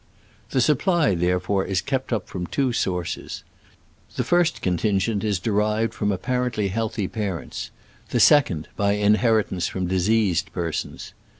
The 0.49 0.61
supply, 0.61 1.13
therefore, 1.13 1.63
is 1.63 1.79
kept 1.79 2.11
up 2.11 2.27
from 2.27 2.47
two 2.47 2.73
sources. 2.73 3.43
The 4.15 4.23
first 4.23 4.59
contingent 4.63 5.23
is 5.23 5.37
de 5.37 5.51
rived 5.51 5.93
from 5.93 6.11
apparently 6.11 6.69
healthy 6.69 7.07
parents; 7.07 7.69
the 8.09 8.19
second, 8.19 8.67
by 8.75 8.93
inheritance 8.93 9.67
from 9.67 9.87
diseasea 9.87 10.49
persons. 10.53 11.13